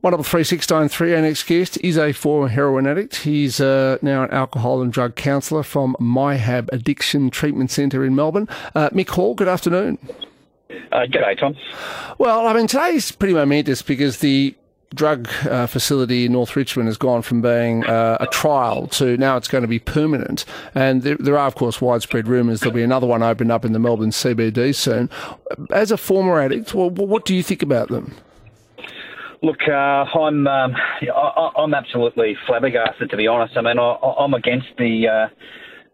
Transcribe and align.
One 0.00 0.12
double 0.12 0.24
three 0.24 0.44
six 0.44 0.68
nine 0.70 0.88
three. 0.88 1.14
Our 1.14 1.20
next 1.20 1.42
guest 1.44 1.78
is 1.82 1.98
a 1.98 2.12
former 2.12 2.48
heroin 2.48 2.86
addict. 2.86 3.16
He's 3.16 3.60
uh, 3.60 3.98
now 4.00 4.24
an 4.24 4.30
alcohol 4.30 4.80
and 4.80 4.90
drug 4.90 5.14
counsellor 5.14 5.62
from 5.62 5.94
MyHab 6.00 6.70
Addiction 6.72 7.28
Treatment 7.28 7.70
Centre 7.70 8.02
in 8.02 8.14
Melbourne. 8.14 8.48
Uh, 8.74 8.88
Mick 8.90 9.10
Hall, 9.10 9.34
good 9.34 9.48
afternoon. 9.48 9.98
Uh, 10.90 11.00
g'day, 11.00 11.38
Tom. 11.38 11.54
Well, 12.16 12.46
I 12.46 12.54
mean, 12.54 12.66
today's 12.66 13.12
pretty 13.12 13.34
momentous 13.34 13.82
because 13.82 14.18
the 14.18 14.54
drug 14.94 15.28
uh, 15.44 15.66
facility 15.66 16.24
in 16.24 16.32
North 16.32 16.56
Richmond 16.56 16.88
has 16.88 16.96
gone 16.96 17.20
from 17.20 17.42
being 17.42 17.84
uh, 17.84 18.16
a 18.20 18.26
trial 18.26 18.86
to 18.88 19.16
now 19.18 19.36
it's 19.36 19.48
going 19.48 19.62
to 19.62 19.68
be 19.68 19.78
permanent. 19.78 20.46
And 20.74 21.02
there, 21.02 21.16
there 21.16 21.36
are, 21.36 21.46
of 21.46 21.56
course, 21.56 21.82
widespread 21.82 22.26
rumours 22.26 22.60
there'll 22.60 22.74
be 22.74 22.82
another 22.82 23.06
one 23.06 23.22
opened 23.22 23.52
up 23.52 23.66
in 23.66 23.72
the 23.72 23.78
Melbourne 23.78 24.10
CBD 24.10 24.74
soon. 24.74 25.10
As 25.70 25.90
a 25.92 25.98
former 25.98 26.40
addict, 26.40 26.74
well, 26.74 26.88
what 26.88 27.26
do 27.26 27.34
you 27.34 27.42
think 27.42 27.62
about 27.62 27.88
them? 27.88 28.14
Look, 29.42 29.60
uh, 29.66 29.72
I'm 29.72 30.46
um, 30.46 30.74
I, 31.02 31.50
I'm 31.56 31.72
absolutely 31.72 32.36
flabbergasted 32.46 33.08
to 33.08 33.16
be 33.16 33.26
honest. 33.26 33.56
I 33.56 33.62
mean, 33.62 33.78
I, 33.78 33.96
I'm 34.18 34.34
against 34.34 34.68
the 34.76 35.08
uh, 35.08 35.34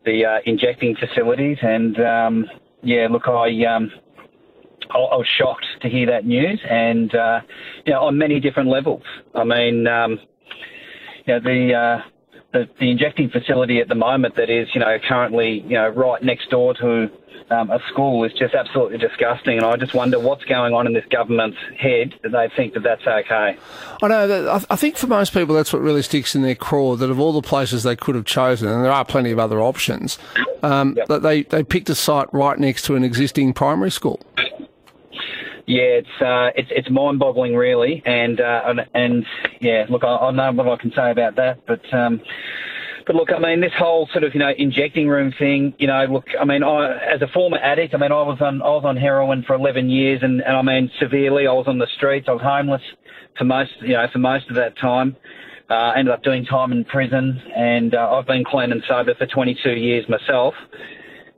the 0.05 0.25
uh, 0.25 0.38
injecting 0.47 0.97
facilities, 0.97 1.59
and 1.62 1.98
um, 2.01 2.47
yeah, 2.83 3.07
look, 3.09 3.29
I 3.29 3.65
um, 3.66 3.93
I, 4.91 4.98
I 4.98 5.16
was 5.16 5.27
shocked 5.38 5.66
to 5.83 5.88
hear 5.88 6.07
that 6.07 6.27
news, 6.27 6.61
and 6.69 7.15
uh, 7.15 7.41
you 7.85 7.93
know, 7.93 8.02
on 8.02 8.19
many 8.19 8.41
different 8.41 8.69
levels. 8.69 9.02
I 9.35 9.45
mean, 9.45 9.87
um, 9.87 10.19
you 11.24 11.35
know, 11.35 11.41
the, 11.41 11.74
uh, 11.74 12.09
the 12.53 12.69
the 12.79 12.91
injecting 12.91 13.31
facility 13.31 13.81
at 13.81 13.89
the 13.89 13.95
moment 13.95 14.37
that 14.37 14.51
is, 14.51 14.69
you 14.75 14.81
know, 14.81 14.99
currently, 15.07 15.61
you 15.61 15.75
know, 15.75 15.89
right 15.89 16.23
next 16.23 16.51
door 16.51 16.75
to 16.75 17.11
um, 17.51 17.71
a 17.71 17.79
school 17.91 18.25
is 18.25 18.33
just 18.33 18.55
absolutely 18.55 18.99
disgusting, 18.99 19.59
and 19.59 19.67
I 19.67 19.77
just 19.77 19.95
wonder 19.95 20.19
what's 20.19 20.45
going 20.45 20.75
on 20.75 20.87
in 20.87 20.93
this 20.93 21.05
government's 21.11 21.59
head 21.79 22.15
that 22.23 22.33
they 22.33 22.49
think 22.57 22.75
that 22.75 22.83
that's 22.83 23.07
okay. 23.07 23.57
I 24.03 24.09
know 24.09 24.27
that. 24.27 24.67
I 24.69 24.77
think 24.77 24.97
for 24.97 25.07
most 25.07 25.33
people, 25.33 25.55
that's 25.55 25.73
what 25.73 25.83
really 25.83 26.03
sticks 26.03 26.35
in 26.35 26.43
their 26.43 26.55
craw. 26.55 26.97
That 26.97 27.11
of 27.11 27.21
all 27.21 27.33
the 27.33 27.47
places 27.47 27.83
they 27.83 27.97
could 27.97 28.15
have 28.15 28.25
chosen, 28.25 28.69
and 28.69 28.85
there 28.85 28.93
are 28.93 29.05
plenty 29.05 29.31
of 29.31 29.38
other 29.38 29.60
options, 29.60 30.19
um, 30.63 30.95
yep. 30.97 31.09
that 31.09 31.23
they 31.23 31.43
they 31.43 31.63
picked 31.63 31.88
a 31.88 31.95
site 31.95 32.33
right 32.33 32.59
next 32.59 32.85
to 32.87 32.97
an 32.97 33.05
existing 33.05 33.53
primary 33.53 33.91
school. 33.91 34.21
Yeah, 35.67 36.01
it's 36.01 36.23
uh, 36.23 36.51
it's 36.55 36.69
it's 36.71 36.91
mind-boggling, 36.91 37.57
really, 37.57 38.03
and 38.07 38.41
uh, 38.41 38.63
and, 38.67 38.81
and 38.95 39.27
yeah, 39.61 39.87
look, 39.89 40.05
I, 40.05 40.17
I 40.17 40.31
know 40.31 40.53
what 40.53 40.69
I 40.69 40.77
can 40.81 40.93
say 40.93 41.11
about 41.11 41.37
that, 41.37 41.67
but. 41.67 41.83
Um, 41.93 42.21
but 43.07 43.15
look, 43.15 43.29
I 43.33 43.39
mean, 43.39 43.61
this 43.61 43.71
whole 43.79 44.09
sort 44.11 44.25
of 44.25 44.35
you 44.35 44.41
know 44.41 44.51
injecting 44.59 45.07
room 45.07 45.33
thing. 45.39 45.75
You 45.79 45.87
know, 45.87 46.07
look, 46.07 46.25
I 46.41 46.45
mean, 46.45 46.65
I 46.65 46.97
as 47.15 47.23
a 47.23 47.29
former 47.29 47.57
addict, 47.59 47.95
I 47.95 47.99
mean, 47.99 48.11
I 48.11 48.23
was 48.23 48.39
on 48.41 48.61
I 48.61 48.67
was 48.67 48.83
on 48.85 48.97
heroin 48.97 49.45
for 49.47 49.55
11 49.55 49.89
years, 49.89 50.25
and, 50.25 50.41
and 50.41 50.57
I 50.57 50.63
mean 50.63 50.91
severely. 50.99 51.47
I 51.47 51.53
was 51.53 51.69
on 51.69 51.79
the 51.79 51.87
streets. 51.97 52.27
I 52.29 52.33
was 52.33 52.43
homeless 52.43 52.83
for 53.39 53.45
most 53.45 53.71
you 53.81 53.93
know 53.93 54.07
for 54.13 54.19
most 54.19 54.49
of 54.51 54.57
that 54.57 54.77
time. 54.77 55.17
Uh, 55.69 55.93
ended 55.97 56.15
up 56.15 56.23
doing 56.23 56.45
time 56.45 56.73
in 56.73 56.85
prison, 56.85 57.41
and 57.57 57.95
uh, 57.95 58.11
I've 58.13 58.27
been 58.27 58.45
clean 58.45 58.71
and 58.71 58.83
sober 58.89 59.15
for 59.15 59.27
22 59.27 59.71
years 59.71 60.09
myself, 60.09 60.55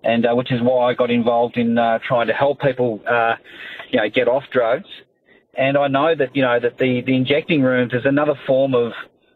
and 0.05 0.27
uh, 0.27 0.35
which 0.35 0.53
is 0.53 0.61
why 0.63 0.91
I 0.91 0.95
got 0.95 1.11
involved 1.11 1.57
in 1.57 1.79
uh, 1.79 1.99
trying 2.07 2.27
to 2.27 2.35
help 2.35 2.61
people, 2.61 3.01
uh, 3.11 3.37
you 3.91 3.99
know, 3.99 4.09
get 4.09 4.29
off 4.29 4.45
drugs. 4.51 4.89
And 5.55 5.77
I 5.77 5.89
know 5.89 6.15
that 6.15 6.37
you 6.37 6.43
know 6.43 6.59
that 6.61 6.79
the 6.79 7.01
the 7.01 7.17
injecting 7.17 7.63
rooms 7.63 7.93
is 7.93 8.05
another 8.05 8.35
form 8.47 8.75
of 8.75 8.93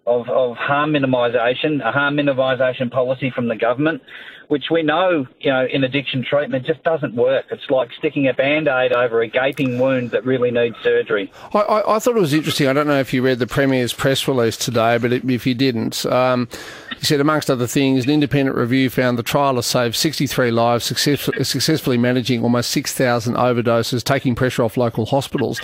of, 0.07 0.29
of 0.29 0.57
harm 0.57 0.93
minimisation, 0.93 1.81
a 1.87 1.93
harm 1.93 2.17
minimisation 2.17 2.91
policy 2.91 3.31
from 3.31 3.49
the 3.49 3.57
government, 3.57 4.03
which 4.49 4.65
we 4.71 4.83
know, 4.83 5.27
you 5.41 5.51
know, 5.51 5.65
in 5.65 5.85
addiction 5.85 6.25
treatment 6.25 6.67
just 6.67 6.83
doesn't 6.83 7.15
work. 7.15 7.47
It's 7.51 7.71
like 7.71 7.89
sticking 7.99 8.27
a 8.27 8.35
band-aid 8.35 8.93
over 8.93 9.23
a 9.23 9.29
gaping 9.29 9.79
wound 9.79 10.11
that 10.11 10.25
really 10.25 10.51
needs 10.51 10.77
surgery. 10.83 11.33
I, 11.55 11.59
I, 11.61 11.97
I 11.97 11.99
thought 11.99 12.17
it 12.17 12.21
was 12.21 12.35
interesting. 12.35 12.67
I 12.67 12.73
don't 12.73 12.89
know 12.89 12.99
if 12.99 13.15
you 13.15 13.23
read 13.23 13.39
the 13.39 13.47
Premier's 13.47 13.93
press 13.93 14.27
release 14.27 14.57
today, 14.57 14.99
but 14.99 15.13
if 15.13 15.47
you 15.47 15.55
didn't, 15.55 16.05
um, 16.07 16.49
he 17.03 17.07
said, 17.07 17.21
amongst 17.21 17.51
other 17.51 17.67
things, 17.67 18.05
an 18.05 18.13
independent 18.13 18.57
review 18.57 18.89
found 18.89 19.19
the 19.19 19.25
trial 19.25 19.57
has 19.57 19.67
saved 19.67 19.97
63 19.97 20.53
lives, 20.53 20.85
success, 20.85 21.29
successfully 21.43 21.99
managing 21.99 22.45
almost 22.45 22.71
6,000 22.71 23.35
overdoses, 23.35 24.05
taking 24.05 24.37
pressure 24.37 24.63
off 24.63 24.77
local 24.77 25.07
hospitals. 25.07 25.61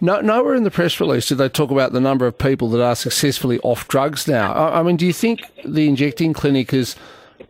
No, 0.00 0.20
nowhere 0.20 0.56
in 0.56 0.64
the 0.64 0.70
press 0.72 0.98
release 0.98 1.28
did 1.28 1.38
they 1.38 1.48
talk 1.48 1.70
about 1.70 1.92
the 1.92 2.00
number 2.00 2.26
of 2.26 2.36
people 2.36 2.68
that 2.70 2.82
are 2.82 2.96
successfully 2.96 3.60
off 3.60 3.86
drugs 3.86 4.26
now. 4.26 4.52
I, 4.52 4.80
I 4.80 4.82
mean, 4.82 4.96
do 4.96 5.06
you 5.06 5.12
think 5.12 5.42
the 5.64 5.86
injecting 5.86 6.32
clinic 6.32 6.72
has 6.72 6.96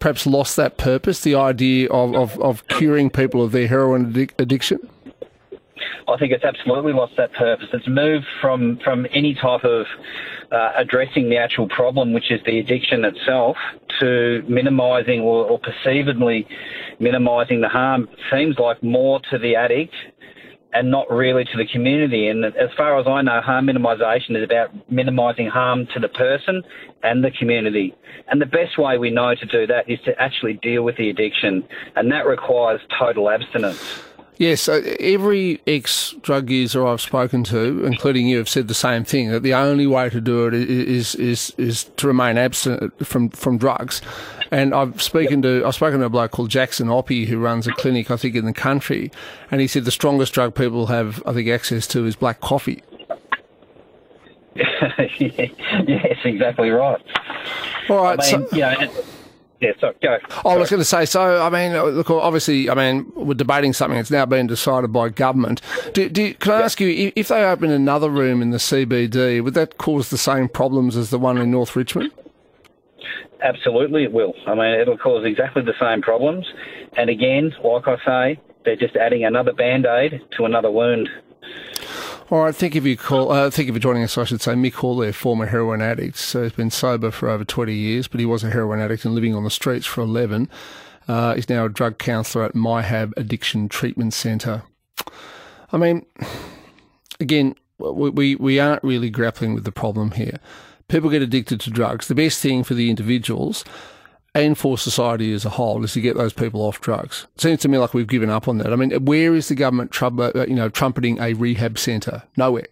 perhaps 0.00 0.26
lost 0.26 0.56
that 0.56 0.76
purpose, 0.76 1.22
the 1.22 1.34
idea 1.34 1.88
of, 1.88 2.14
of, 2.14 2.38
of 2.42 2.68
curing 2.68 3.08
people 3.08 3.42
of 3.42 3.52
their 3.52 3.68
heroin 3.68 4.12
addic- 4.12 4.38
addiction? 4.38 4.86
I 6.10 6.18
think 6.18 6.32
it's 6.32 6.44
absolutely 6.44 6.92
lost 6.92 7.14
that 7.16 7.32
purpose. 7.32 7.68
It's 7.72 7.88
moved 7.88 8.26
from, 8.40 8.78
from 8.82 9.06
any 9.12 9.34
type 9.34 9.64
of 9.64 9.86
uh, 10.50 10.72
addressing 10.76 11.30
the 11.30 11.36
actual 11.36 11.68
problem, 11.68 12.12
which 12.12 12.30
is 12.30 12.40
the 12.44 12.58
addiction 12.58 13.04
itself, 13.04 13.56
to 14.00 14.42
minimising 14.48 15.20
or, 15.20 15.44
or 15.44 15.58
perceivably 15.58 16.46
minimising 16.98 17.60
the 17.60 17.68
harm. 17.68 18.08
Seems 18.30 18.58
like 18.58 18.82
more 18.82 19.20
to 19.30 19.38
the 19.38 19.56
addict 19.56 19.94
and 20.72 20.90
not 20.90 21.10
really 21.10 21.44
to 21.44 21.56
the 21.56 21.66
community. 21.66 22.28
And 22.28 22.44
as 22.44 22.70
far 22.76 22.98
as 22.98 23.06
I 23.06 23.22
know, 23.22 23.40
harm 23.40 23.66
minimisation 23.66 24.36
is 24.36 24.44
about 24.44 24.70
minimising 24.90 25.48
harm 25.48 25.86
to 25.94 26.00
the 26.00 26.08
person 26.08 26.62
and 27.02 27.24
the 27.24 27.30
community. 27.30 27.94
And 28.28 28.40
the 28.40 28.46
best 28.46 28.78
way 28.78 28.98
we 28.98 29.10
know 29.10 29.34
to 29.34 29.46
do 29.46 29.66
that 29.66 29.88
is 29.88 29.98
to 30.04 30.20
actually 30.20 30.54
deal 30.54 30.82
with 30.82 30.96
the 30.96 31.10
addiction, 31.10 31.64
and 31.96 32.10
that 32.12 32.26
requires 32.26 32.80
total 32.98 33.30
abstinence. 33.30 34.04
Yes, 34.40 34.70
every 34.70 35.60
ex 35.66 36.14
drug 36.22 36.48
user 36.48 36.86
I've 36.86 37.02
spoken 37.02 37.44
to, 37.44 37.84
including 37.84 38.26
you, 38.26 38.38
have 38.38 38.48
said 38.48 38.68
the 38.68 38.74
same 38.74 39.04
thing 39.04 39.28
that 39.32 39.42
the 39.42 39.52
only 39.52 39.86
way 39.86 40.08
to 40.08 40.18
do 40.18 40.46
it 40.46 40.54
is 40.54 41.14
is 41.16 41.52
is 41.58 41.84
to 41.98 42.06
remain 42.06 42.38
absent 42.38 43.06
from 43.06 43.28
from 43.28 43.58
drugs. 43.58 44.00
And 44.50 44.74
I've 44.74 45.02
spoken 45.02 45.42
to 45.42 45.62
I've 45.66 45.74
spoken 45.74 46.00
to 46.00 46.06
a 46.06 46.08
bloke 46.08 46.30
called 46.30 46.48
Jackson 46.48 46.88
Oppie 46.88 47.26
who 47.26 47.38
runs 47.38 47.66
a 47.66 47.72
clinic 47.72 48.10
I 48.10 48.16
think 48.16 48.34
in 48.34 48.46
the 48.46 48.54
country, 48.54 49.12
and 49.50 49.60
he 49.60 49.66
said 49.66 49.84
the 49.84 49.90
strongest 49.90 50.32
drug 50.32 50.54
people 50.54 50.86
have 50.86 51.22
I 51.26 51.34
think 51.34 51.50
access 51.50 51.86
to 51.88 52.06
is 52.06 52.16
black 52.16 52.40
coffee. 52.40 52.82
yes, 54.54 56.18
exactly 56.24 56.70
right. 56.70 57.02
All 57.90 58.04
right, 58.04 58.18
I 58.18 58.38
mean, 58.38 58.48
so, 58.48 58.56
you 58.56 58.62
know, 58.62 58.90
yeah, 59.60 59.72
so 59.78 59.92
go. 60.02 60.18
Oh, 60.44 60.50
I 60.50 60.56
was 60.56 60.70
going 60.70 60.80
to 60.80 60.86
say, 60.86 61.04
so 61.04 61.42
I 61.42 61.50
mean, 61.50 61.76
uh, 61.76 61.84
look, 61.84 62.10
obviously, 62.10 62.70
I 62.70 62.74
mean, 62.74 63.12
we're 63.14 63.34
debating 63.34 63.74
something 63.74 63.96
that's 63.96 64.10
now 64.10 64.24
been 64.24 64.46
decided 64.46 64.90
by 64.92 65.10
government. 65.10 65.60
Do, 65.92 66.08
do, 66.08 66.32
can 66.34 66.52
I 66.52 66.62
ask 66.62 66.80
you, 66.80 67.12
if 67.14 67.28
they 67.28 67.44
open 67.44 67.70
another 67.70 68.08
room 68.08 68.40
in 68.40 68.50
the 68.50 68.58
CBD, 68.58 69.44
would 69.44 69.54
that 69.54 69.76
cause 69.76 70.08
the 70.08 70.18
same 70.18 70.48
problems 70.48 70.96
as 70.96 71.10
the 71.10 71.18
one 71.18 71.36
in 71.36 71.50
North 71.50 71.76
Richmond? 71.76 72.10
Absolutely, 73.42 74.04
it 74.04 74.12
will. 74.12 74.34
I 74.46 74.54
mean, 74.54 74.80
it'll 74.80 74.98
cause 74.98 75.24
exactly 75.26 75.62
the 75.62 75.74
same 75.78 76.00
problems. 76.00 76.46
And 76.96 77.10
again, 77.10 77.54
like 77.62 77.86
I 77.86 77.96
say, 78.04 78.40
they're 78.64 78.76
just 78.76 78.96
adding 78.96 79.24
another 79.24 79.52
band 79.52 79.86
aid 79.86 80.22
to 80.36 80.44
another 80.46 80.70
wound. 80.70 81.08
All 82.30 82.44
right, 82.44 82.54
thank 82.54 82.76
you 82.76 82.80
for 82.80 82.86
your 82.86 82.96
call. 82.96 83.32
Uh, 83.32 83.50
thank 83.50 83.66
you 83.66 83.72
for 83.72 83.80
joining 83.80 84.04
us. 84.04 84.16
I 84.16 84.22
should 84.22 84.40
say, 84.40 84.52
Mick 84.52 85.00
there, 85.00 85.12
former 85.12 85.46
heroin 85.46 85.82
addict. 85.82 86.16
So 86.16 86.44
he's 86.44 86.52
been 86.52 86.70
sober 86.70 87.10
for 87.10 87.28
over 87.28 87.44
20 87.44 87.74
years, 87.74 88.06
but 88.06 88.20
he 88.20 88.26
was 88.26 88.44
a 88.44 88.50
heroin 88.50 88.78
addict 88.78 89.04
and 89.04 89.16
living 89.16 89.34
on 89.34 89.42
the 89.42 89.50
streets 89.50 89.84
for 89.84 90.02
11. 90.02 90.48
Uh, 91.08 91.34
he's 91.34 91.48
now 91.48 91.64
a 91.64 91.68
drug 91.68 91.98
counsellor 91.98 92.44
at 92.44 92.54
MyHab 92.54 93.12
Addiction 93.16 93.68
Treatment 93.68 94.14
Centre. 94.14 94.62
I 95.72 95.76
mean, 95.76 96.06
again, 97.18 97.56
we, 97.78 98.36
we 98.36 98.60
aren't 98.60 98.84
really 98.84 99.10
grappling 99.10 99.52
with 99.52 99.64
the 99.64 99.72
problem 99.72 100.12
here. 100.12 100.38
People 100.86 101.10
get 101.10 101.22
addicted 101.22 101.58
to 101.62 101.70
drugs. 101.70 102.06
The 102.06 102.14
best 102.14 102.40
thing 102.40 102.62
for 102.62 102.74
the 102.74 102.90
individuals 102.90 103.64
and 104.34 104.56
for 104.56 104.78
society 104.78 105.32
as 105.32 105.44
a 105.44 105.50
whole 105.50 105.82
is 105.84 105.92
to 105.94 106.00
get 106.00 106.16
those 106.16 106.32
people 106.32 106.62
off 106.62 106.80
drugs. 106.80 107.26
It 107.34 107.40
seems 107.40 107.60
to 107.60 107.68
me 107.68 107.78
like 107.78 107.94
we've 107.94 108.06
given 108.06 108.30
up 108.30 108.48
on 108.48 108.58
that. 108.58 108.72
I 108.72 108.76
mean, 108.76 108.92
where 109.04 109.34
is 109.34 109.48
the 109.48 109.54
government 109.54 109.90
trump, 109.90 110.20
uh, 110.20 110.46
you 110.46 110.54
know, 110.54 110.68
trumpeting 110.68 111.18
a 111.20 111.34
rehab 111.34 111.78
centre? 111.78 112.22
Nowhere. 112.36 112.68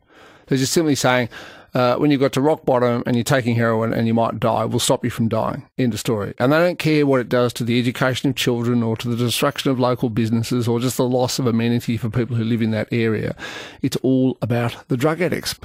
They're 0.47 0.59
just 0.59 0.73
simply 0.73 0.95
saying, 0.95 1.29
uh, 1.75 1.97
when 1.97 2.11
you've 2.11 2.21
got 2.21 2.33
to 2.33 2.41
rock 2.41 2.65
bottom 2.65 3.03
and 3.06 3.15
you're 3.15 3.25
taking 3.25 3.55
heroin 3.55 3.93
and 3.93 4.06
you 4.06 4.15
might 4.15 4.41
die, 4.41 4.65
we'll 4.65 4.79
stop 4.79 5.05
you 5.05 5.11
from 5.11 5.29
dying. 5.29 5.69
End 5.77 5.93
of 5.93 6.00
story. 6.00 6.35
And 6.38 6.53
they 6.53 6.59
don't 6.59 6.79
care 6.79 7.06
what 7.06 7.21
it 7.21 7.29
does 7.29 7.53
to 7.55 7.65
the 7.65 7.79
education 7.79 8.31
of 8.31 8.37
children 8.37 8.82
or 8.82 8.97
to 8.97 9.09
the 9.09 9.17
destruction 9.17 9.71
of 9.71 9.79
local 9.79 10.09
businesses 10.09 10.67
or 10.67 10.81
just 10.81 10.97
the 10.97 11.09
loss 11.09 11.38
of 11.38 11.47
amenity 11.47 11.97
for 11.97 12.09
people 12.09 12.37
who 12.37 12.44
live 12.44 12.62
in 12.62 12.71
that 12.71 12.88
area. 12.91 13.37
It's 13.82 13.97
all 13.97 14.38
about 14.41 14.88
the 14.88 14.97
drug 14.97 15.21
addicts. 15.21 15.59